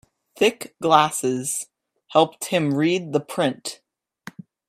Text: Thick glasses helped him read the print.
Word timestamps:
Thick 0.35 0.73
glasses 0.81 1.67
helped 2.07 2.45
him 2.45 2.73
read 2.73 3.13
the 3.13 3.19
print. 3.19 3.81